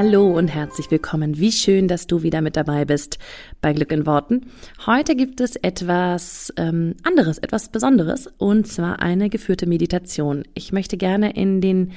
[0.00, 1.38] Hallo und herzlich willkommen.
[1.38, 3.18] Wie schön, dass du wieder mit dabei bist
[3.60, 4.46] bei Glück in Worten.
[4.86, 10.44] Heute gibt es etwas ähm, anderes, etwas Besonderes und zwar eine geführte Meditation.
[10.54, 11.90] Ich möchte gerne in den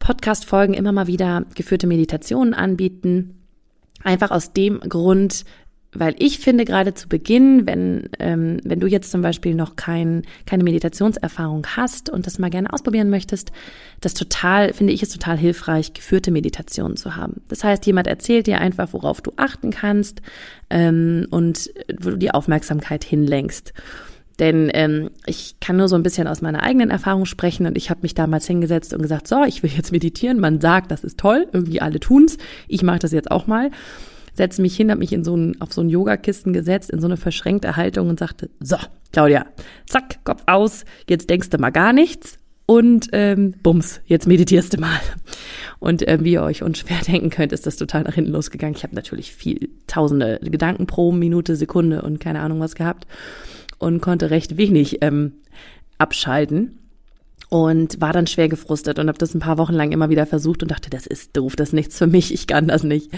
[0.00, 3.38] Podcast-Folgen immer mal wieder geführte Meditationen anbieten.
[4.02, 5.44] Einfach aus dem Grund,
[5.92, 10.22] weil ich finde gerade zu Beginn, wenn, ähm, wenn du jetzt zum Beispiel noch kein,
[10.44, 13.52] keine Meditationserfahrung hast und das mal gerne ausprobieren möchtest,
[14.00, 17.40] das total, finde ich es total hilfreich, geführte Meditationen zu haben.
[17.48, 20.20] Das heißt, jemand erzählt dir einfach, worauf du achten kannst
[20.68, 23.72] ähm, und wo du die Aufmerksamkeit hinlenkst.
[24.38, 27.90] Denn ähm, ich kann nur so ein bisschen aus meiner eigenen Erfahrung sprechen und ich
[27.90, 30.38] habe mich damals hingesetzt und gesagt, so, ich will jetzt meditieren.
[30.38, 32.36] Man sagt, das ist toll, irgendwie alle tun's.
[32.68, 33.70] Ich mache das jetzt auch mal
[34.38, 37.06] setze mich hin, habe mich in so ein, auf so ein Yogakisten gesetzt, in so
[37.06, 38.76] eine verschränkte Haltung und sagte, so,
[39.12, 39.46] Claudia,
[39.86, 44.80] zack, Kopf aus, jetzt denkst du mal gar nichts und ähm, bums, jetzt meditierst du
[44.80, 45.00] mal.
[45.78, 48.76] Und äh, wie ihr euch unschwer denken könnt, ist das total nach hinten losgegangen.
[48.76, 53.06] Ich habe natürlich viel, tausende Gedanken pro Minute, Sekunde und keine Ahnung was gehabt
[53.78, 55.32] und konnte recht wenig ähm,
[55.98, 56.78] abschalten
[57.48, 60.62] und war dann schwer gefrustet und habe das ein paar Wochen lang immer wieder versucht
[60.62, 63.10] und dachte, das ist doof, das ist nichts für mich, ich kann das nicht.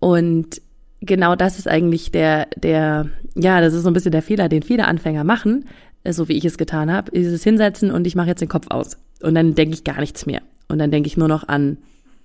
[0.00, 0.60] Und
[1.00, 4.62] genau das ist eigentlich der, der, ja, das ist so ein bisschen der Fehler, den
[4.62, 5.66] viele Anfänger machen,
[6.04, 8.48] äh, so wie ich es getan habe, ist es hinsetzen und ich mache jetzt den
[8.48, 8.98] Kopf aus.
[9.22, 10.42] Und dann denke ich gar nichts mehr.
[10.68, 11.78] Und dann denke ich nur noch an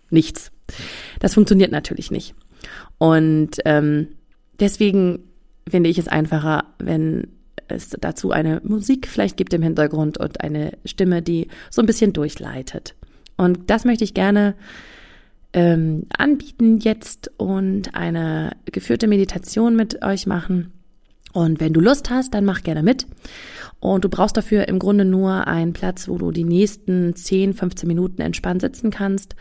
[0.10, 0.52] nichts.
[1.20, 2.36] Das funktioniert natürlich nicht.
[2.98, 4.10] Und ähm,
[4.60, 5.24] deswegen
[5.68, 7.28] finde ich es einfacher, wenn
[7.68, 12.14] es dazu eine Musik vielleicht gibt im Hintergrund und eine Stimme, die so ein bisschen
[12.14, 12.96] durchleitet.
[13.38, 14.56] Und das möchte ich gerne
[15.54, 20.72] ähm, anbieten jetzt und eine geführte Meditation mit euch machen.
[21.32, 23.08] Und wenn du Lust hast, dann mach gerne mit.
[23.80, 27.88] Und du brauchst dafür im Grunde nur einen Platz, wo du die nächsten 10, 15
[27.88, 29.36] Minuten entspannt sitzen kannst.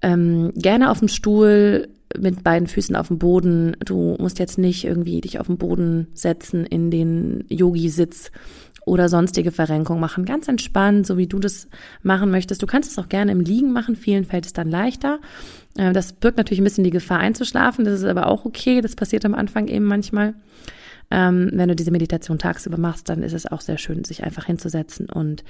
[0.00, 1.88] Ähm, gerne auf dem Stuhl
[2.18, 3.76] mit beiden Füßen auf dem Boden.
[3.84, 8.30] Du musst jetzt nicht irgendwie dich auf den Boden setzen in den Yogi-Sitz
[8.84, 10.24] oder sonstige Verrenkung machen.
[10.24, 11.68] Ganz entspannt, so wie du das
[12.02, 12.62] machen möchtest.
[12.62, 13.96] Du kannst es auch gerne im Liegen machen.
[13.96, 15.20] Vielen fällt es dann leichter.
[15.76, 17.84] Äh, das birgt natürlich ein bisschen die Gefahr einzuschlafen.
[17.84, 18.80] Das ist aber auch okay.
[18.80, 20.34] Das passiert am Anfang eben manchmal.
[21.10, 24.46] Ähm, wenn du diese Meditation tagsüber machst, dann ist es auch sehr schön, sich einfach
[24.46, 25.44] hinzusetzen und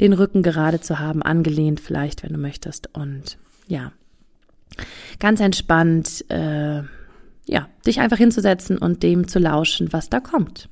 [0.00, 2.94] den Rücken gerade zu haben, angelehnt vielleicht, wenn du möchtest.
[2.94, 3.92] Und ja,
[5.18, 6.82] ganz entspannt, äh,
[7.46, 10.68] ja, dich einfach hinzusetzen und dem zu lauschen, was da kommt.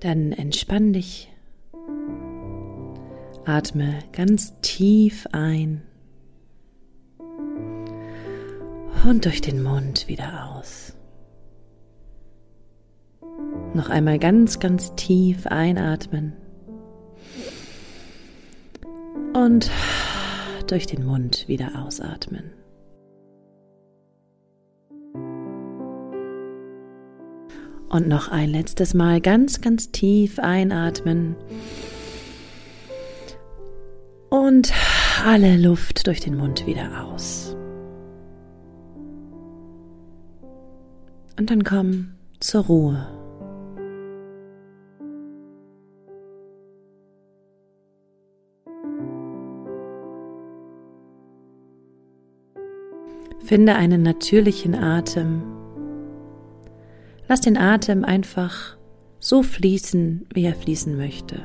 [0.00, 1.30] Dann entspann dich.
[3.44, 5.82] Atme ganz tief ein
[9.04, 10.94] und durch den Mund wieder aus.
[13.74, 16.34] Noch einmal ganz, ganz tief einatmen
[19.32, 19.70] und
[20.66, 22.59] durch den Mund wieder ausatmen.
[27.90, 31.34] Und noch ein letztes Mal ganz, ganz tief einatmen.
[34.30, 34.72] Und
[35.26, 37.56] alle Luft durch den Mund wieder aus.
[41.36, 43.08] Und dann komm zur Ruhe.
[53.44, 55.59] Finde einen natürlichen Atem
[57.30, 58.76] Lass den Atem einfach
[59.20, 61.36] so fließen, wie er fließen möchte.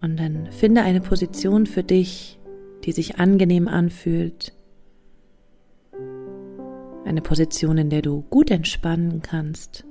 [0.00, 2.40] Und dann finde eine Position für dich,
[2.82, 4.52] die sich angenehm anfühlt.
[7.04, 9.84] Eine Position, in der du gut entspannen kannst.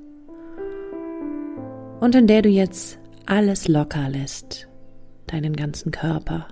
[2.01, 4.67] Und in der du jetzt alles locker lässt,
[5.27, 6.49] deinen ganzen Körper.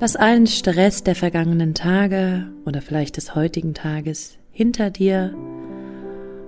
[0.00, 5.34] Lass allen Stress der vergangenen Tage oder vielleicht des heutigen Tages hinter dir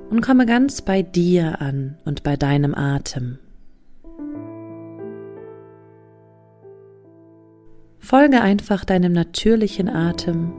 [0.09, 3.39] und komme ganz bei dir an und bei deinem Atem.
[7.99, 10.53] Folge einfach deinem natürlichen Atem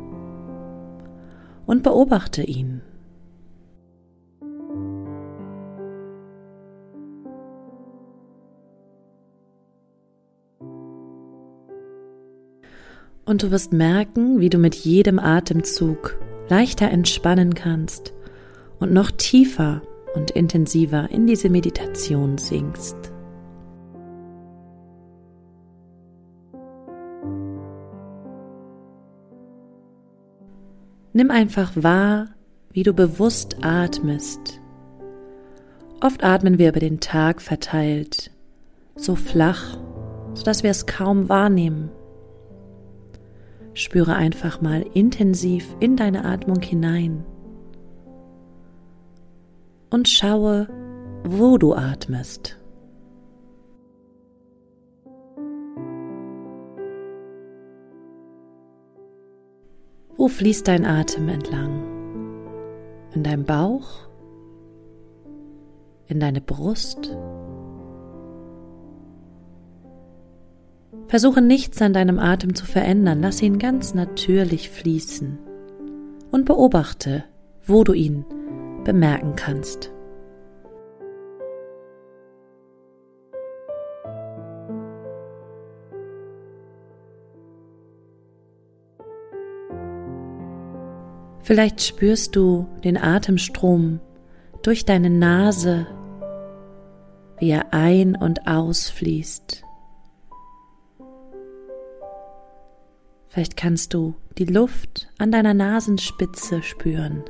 [1.66, 2.84] und beobachte ihn.
[13.26, 18.14] Und du wirst merken, wie du mit jedem Atemzug leichter entspannen kannst
[18.80, 19.82] und noch tiefer
[20.14, 22.98] und intensiver in diese Meditation sinkst.
[31.14, 32.30] Nimm einfach wahr,
[32.72, 34.60] wie du bewusst atmest.
[36.02, 38.32] Oft atmen wir über den Tag verteilt,
[38.96, 39.78] so flach,
[40.34, 41.90] sodass wir es kaum wahrnehmen.
[43.74, 47.26] Spüre einfach mal intensiv in deine Atmung hinein
[49.90, 50.68] und schaue,
[51.24, 52.60] wo du atmest.
[60.16, 61.84] Wo fließt dein Atem entlang?
[63.14, 64.08] In deinem Bauch?
[66.08, 67.16] In deine Brust?
[71.08, 75.38] Versuche nichts an deinem Atem zu verändern, lass ihn ganz natürlich fließen
[76.32, 77.26] und beobachte,
[77.66, 78.26] wo du ihn
[78.84, 79.94] bemerken kannst.
[91.44, 94.00] Vielleicht spürst du den Atemstrom
[94.62, 95.86] durch deine Nase,
[97.38, 99.63] wie er ein- und ausfließt.
[103.34, 107.24] Vielleicht kannst du die Luft an deiner Nasenspitze spüren.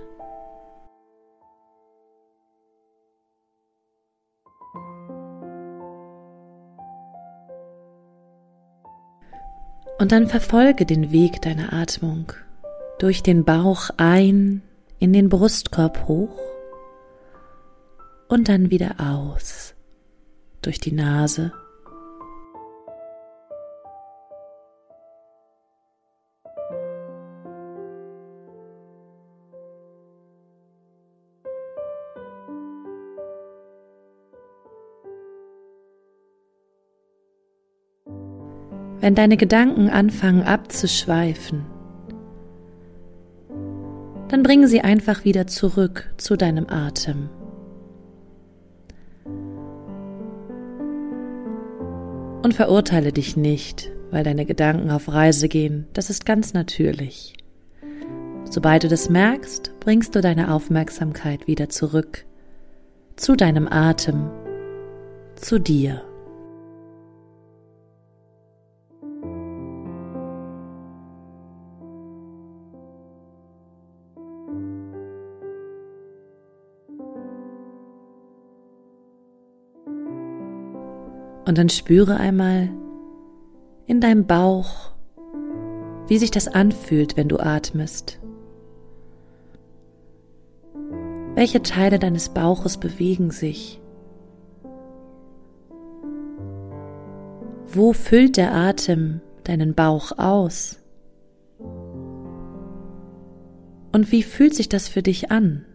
[9.98, 12.34] Und dann verfolge den Weg deiner Atmung
[13.00, 14.62] durch den Bauch ein
[15.00, 16.38] in den Brustkorb hoch
[18.28, 19.74] und dann wieder aus
[20.62, 21.54] durch die Nase
[39.04, 41.66] wenn deine Gedanken anfangen abzuschweifen,
[44.30, 47.28] dann bringe sie einfach wieder zurück zu deinem Atem.
[52.44, 57.34] Und verurteile dich nicht, weil deine Gedanken auf Reise gehen, das ist ganz natürlich.
[58.50, 62.24] Sobald du das merkst, bringst du deine Aufmerksamkeit wieder zurück
[63.18, 64.30] zu deinem Atem,
[65.36, 66.04] zu dir.
[81.46, 82.70] Und dann spüre einmal
[83.86, 84.92] in deinem Bauch,
[86.08, 88.20] wie sich das anfühlt, wenn du atmest.
[91.36, 93.82] Welche Teile deines Bauches bewegen sich?
[97.68, 100.80] Wo füllt der Atem deinen Bauch aus?
[103.92, 105.66] Und wie fühlt sich das für dich an?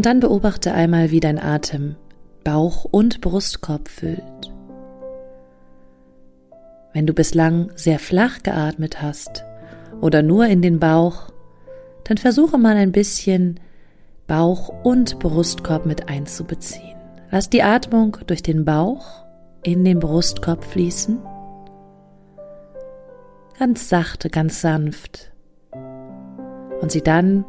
[0.00, 1.94] Und dann beobachte einmal, wie dein Atem
[2.42, 4.50] Bauch und Brustkorb füllt.
[6.94, 9.44] Wenn du bislang sehr flach geatmet hast
[10.00, 11.30] oder nur in den Bauch,
[12.04, 13.60] dann versuche mal ein bisschen
[14.26, 16.96] Bauch und Brustkorb mit einzubeziehen.
[17.30, 19.26] Lass die Atmung durch den Bauch
[19.62, 21.18] in den Brustkorb fließen.
[23.58, 25.30] Ganz sachte, ganz sanft.
[26.80, 27.44] Und sie dann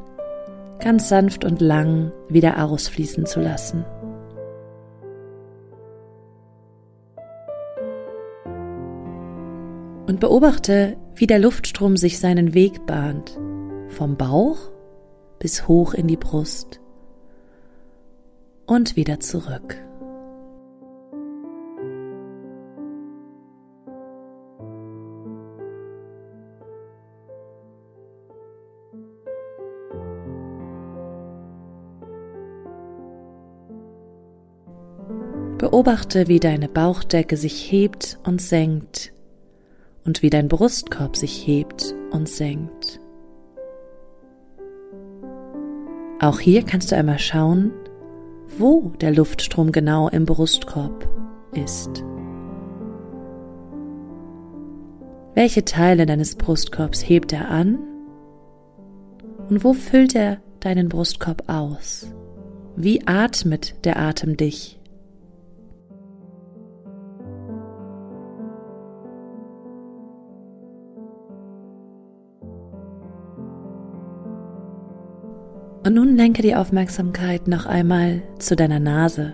[0.81, 3.85] ganz sanft und lang wieder ausfließen zu lassen.
[10.07, 13.39] Und beobachte, wie der Luftstrom sich seinen Weg bahnt,
[13.87, 14.57] vom Bauch
[15.39, 16.81] bis hoch in die Brust
[18.65, 19.77] und wieder zurück.
[35.81, 39.13] Beobachte, wie deine Bauchdecke sich hebt und senkt
[40.05, 42.99] und wie dein Brustkorb sich hebt und senkt.
[46.19, 47.71] Auch hier kannst du einmal schauen,
[48.59, 51.09] wo der Luftstrom genau im Brustkorb
[51.53, 52.03] ist.
[55.33, 57.79] Welche Teile deines Brustkorbs hebt er an
[59.49, 62.13] und wo füllt er deinen Brustkorb aus?
[62.75, 64.77] Wie atmet der Atem dich?
[75.91, 79.33] Und nun lenke die Aufmerksamkeit noch einmal zu deiner Nase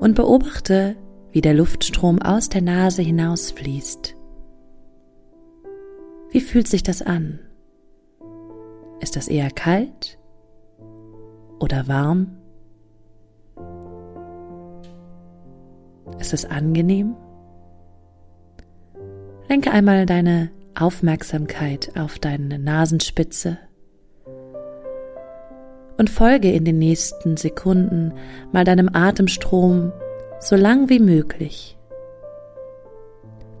[0.00, 0.96] und beobachte,
[1.30, 4.16] wie der Luftstrom aus der Nase hinausfließt.
[6.32, 7.38] Wie fühlt sich das an?
[8.98, 10.18] Ist das eher kalt
[11.60, 12.38] oder warm?
[16.18, 17.14] Ist es angenehm?
[19.48, 23.58] Lenke einmal deine Aufmerksamkeit auf deine Nasenspitze
[25.98, 28.14] und folge in den nächsten Sekunden
[28.52, 29.92] mal deinem Atemstrom
[30.40, 31.76] so lang wie möglich,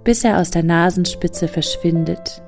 [0.04, 2.42] bis er aus der Nasenspitze verschwindet.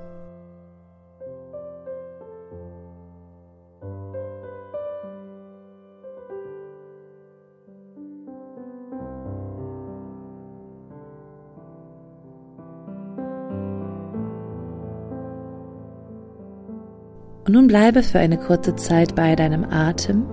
[17.50, 20.24] Und nun bleibe für eine kurze Zeit bei deinem Atem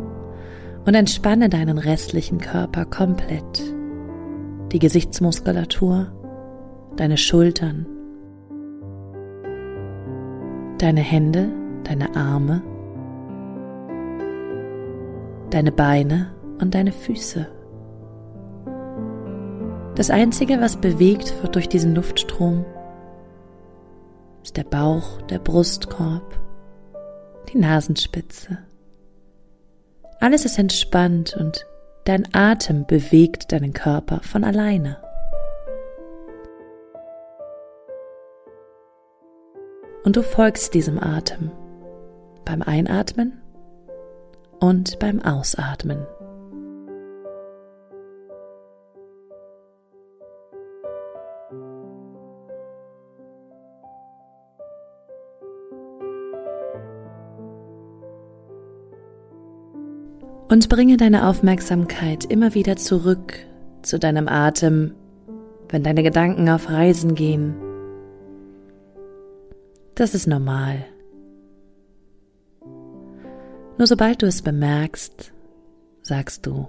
[0.86, 3.74] und entspanne deinen restlichen Körper komplett.
[4.72, 6.12] Die Gesichtsmuskulatur,
[6.96, 7.88] deine Schultern,
[10.78, 11.50] deine Hände,
[11.86, 12.62] deine Arme,
[15.50, 17.48] deine Beine und deine Füße.
[19.96, 22.64] Das Einzige, was bewegt wird durch diesen Luftstrom,
[24.44, 26.42] ist der Bauch, der Brustkorb
[27.54, 28.60] die Nasenspitze.
[30.20, 31.66] Alles ist entspannt und
[32.06, 34.98] dein Atem bewegt deinen Körper von alleine.
[40.04, 41.52] Und du folgst diesem Atem
[42.46, 43.42] beim Einatmen
[44.60, 46.08] und beim Ausatmen.
[60.50, 63.34] Und bringe deine Aufmerksamkeit immer wieder zurück
[63.82, 64.94] zu deinem Atem,
[65.70, 67.56] wenn deine Gedanken auf Reisen gehen.
[69.96, 70.86] Das ist normal.
[73.78, 75.34] Nur sobald du es bemerkst,
[76.02, 76.68] sagst du,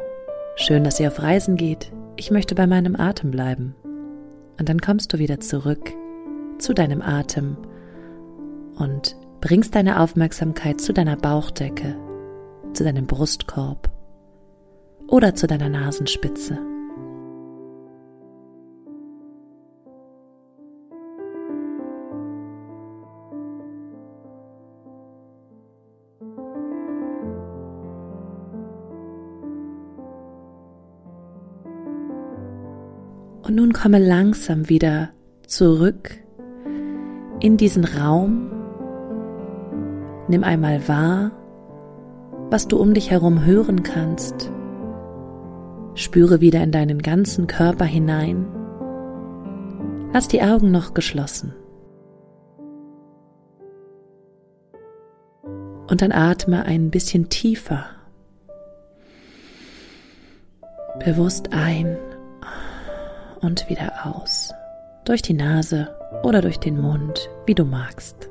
[0.56, 3.74] schön, dass ihr auf Reisen geht, ich möchte bei meinem Atem bleiben.
[4.58, 5.92] Und dann kommst du wieder zurück
[6.58, 7.56] zu deinem Atem
[8.76, 11.96] und bringst deine Aufmerksamkeit zu deiner Bauchdecke,
[12.72, 13.90] zu deinem Brustkorb
[15.08, 16.58] oder zu deiner Nasenspitze.
[33.42, 35.08] Und nun komme langsam wieder
[35.46, 36.10] zurück
[37.40, 38.50] in diesen Raum.
[40.28, 41.32] Nimm einmal wahr,
[42.50, 44.50] was du um dich herum hören kannst.
[45.94, 48.46] Spüre wieder in deinen ganzen Körper hinein.
[50.12, 51.54] Lass die Augen noch geschlossen.
[55.90, 57.86] Und dann atme ein bisschen tiefer.
[61.04, 61.96] Bewusst ein
[63.40, 64.52] und wieder aus.
[65.04, 68.27] Durch die Nase oder durch den Mund, wie du magst.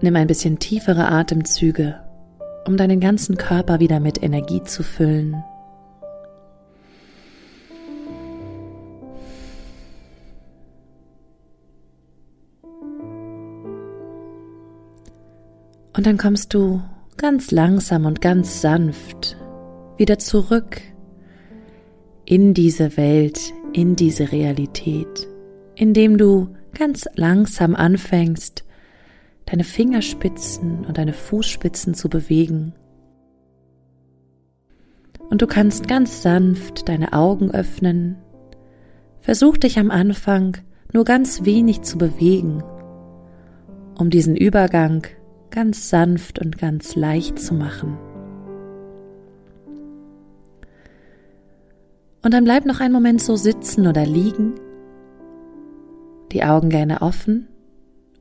[0.00, 2.00] Nimm ein bisschen tiefere Atemzüge,
[2.66, 5.42] um deinen ganzen Körper wieder mit Energie zu füllen.
[15.96, 16.80] Und dann kommst du
[17.16, 19.36] ganz langsam und ganz sanft
[19.96, 20.80] wieder zurück
[22.24, 25.26] in diese Welt, in diese Realität,
[25.74, 28.64] indem du ganz langsam anfängst,
[29.50, 32.74] deine Fingerspitzen und deine Fußspitzen zu bewegen.
[35.30, 38.16] Und du kannst ganz sanft deine Augen öffnen.
[39.20, 40.58] Versuch dich am Anfang
[40.92, 42.62] nur ganz wenig zu bewegen,
[43.98, 45.06] um diesen Übergang
[45.50, 47.96] ganz sanft und ganz leicht zu machen.
[52.22, 54.54] Und dann bleib noch einen Moment so sitzen oder liegen,
[56.32, 57.48] die Augen gerne offen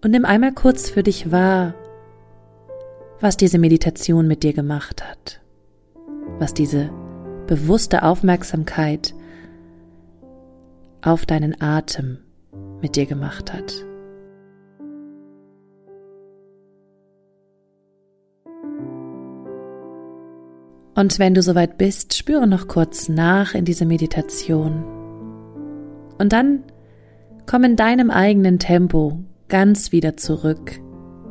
[0.04, 1.74] und nimm einmal kurz für dich wahr,
[3.20, 5.42] was diese Meditation mit dir gemacht hat,
[6.39, 6.89] was diese
[7.48, 9.13] bewusste Aufmerksamkeit
[11.01, 12.20] auf deinen Atem
[12.82, 13.86] mit dir gemacht hat.
[20.96, 24.84] Und wenn du soweit bist, spüre noch kurz nach in diese Meditation.
[26.18, 26.63] Und dann
[27.46, 30.80] komm in deinem eigenen Tempo ganz wieder zurück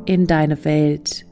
[0.05, 1.25] in deine Welt.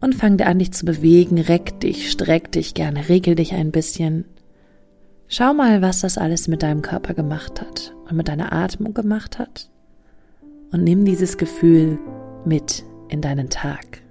[0.00, 3.72] Und fang dir an, dich zu bewegen, reck dich, streck dich gerne, regel dich ein
[3.72, 4.24] bisschen.
[5.26, 9.38] Schau mal, was das alles mit deinem Körper gemacht hat und mit deiner Atmung gemacht
[9.38, 9.70] hat.
[10.70, 11.98] Und nimm dieses Gefühl
[12.44, 14.02] mit in deinen Tag.